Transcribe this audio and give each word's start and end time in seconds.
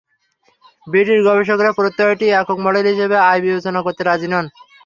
British 0.87 1.19
গবেষকেরা 1.27 1.71
প্রত্যয়টিকে 1.77 2.35
একক 2.35 2.57
মডেল 2.65 2.85
হিসেবে 2.91 3.15
তাই 3.19 3.39
বিবেচনা 3.45 3.79
করতে 3.85 4.01
রাজি 4.03 4.27
নন। 4.29 4.45